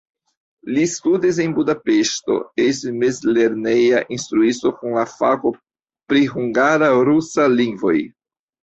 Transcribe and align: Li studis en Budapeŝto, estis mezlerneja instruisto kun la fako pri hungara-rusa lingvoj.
Li 0.77 0.85
studis 0.93 1.39
en 1.43 1.53
Budapeŝto, 1.57 2.39
estis 2.65 2.97
mezlerneja 3.03 4.03
instruisto 4.19 4.75
kun 4.81 4.99
la 5.03 5.07
fako 5.15 5.57
pri 5.61 6.27
hungara-rusa 6.35 7.51
lingvoj. 7.63 7.99